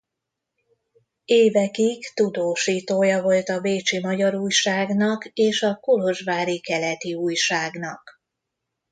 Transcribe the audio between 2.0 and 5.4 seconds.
tudósítója volt a Bécsi Magyar Újságnak